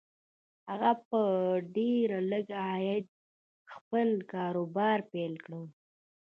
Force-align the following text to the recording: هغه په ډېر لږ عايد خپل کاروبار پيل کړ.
هغه 0.69 0.91
په 1.09 1.21
ډېر 1.75 2.07
لږ 2.31 2.47
عايد 2.65 3.05
خپل 3.73 4.09
کاروبار 4.33 4.97
پيل 5.11 5.33
کړ. 5.45 5.51